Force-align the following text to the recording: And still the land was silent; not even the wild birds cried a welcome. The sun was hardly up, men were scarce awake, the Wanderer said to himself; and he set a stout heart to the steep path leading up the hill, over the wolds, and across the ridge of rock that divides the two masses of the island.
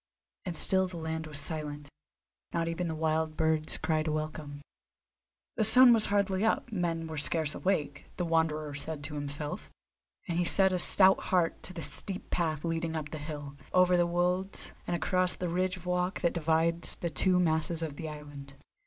And 0.45 0.57
still 0.57 0.87
the 0.87 0.97
land 0.97 1.27
was 1.27 1.37
silent; 1.37 1.87
not 2.51 2.67
even 2.67 2.87
the 2.87 2.95
wild 2.95 3.37
birds 3.37 3.77
cried 3.77 4.07
a 4.07 4.11
welcome. 4.11 4.59
The 5.57 5.63
sun 5.63 5.93
was 5.93 6.07
hardly 6.07 6.43
up, 6.43 6.71
men 6.71 7.05
were 7.05 7.19
scarce 7.19 7.53
awake, 7.53 8.05
the 8.17 8.25
Wanderer 8.25 8.73
said 8.73 9.03
to 9.03 9.13
himself; 9.13 9.69
and 10.27 10.39
he 10.39 10.43
set 10.43 10.73
a 10.73 10.79
stout 10.79 11.19
heart 11.25 11.61
to 11.61 11.73
the 11.73 11.83
steep 11.83 12.31
path 12.31 12.65
leading 12.65 12.95
up 12.95 13.11
the 13.11 13.19
hill, 13.19 13.55
over 13.73 13.95
the 13.95 14.07
wolds, 14.07 14.71
and 14.87 14.95
across 14.95 15.35
the 15.35 15.49
ridge 15.49 15.77
of 15.77 15.85
rock 15.85 16.21
that 16.21 16.33
divides 16.33 16.95
the 16.95 17.11
two 17.11 17.39
masses 17.39 17.83
of 17.83 17.95
the 17.95 18.09
island. 18.09 18.55